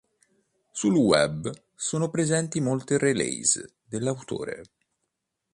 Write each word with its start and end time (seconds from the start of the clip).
Sul 0.71 0.95
web 0.95 1.51
sono 1.75 2.09
presenti 2.09 2.59
molte 2.59 2.97
release 2.97 3.75
dell'autore. 3.85 4.63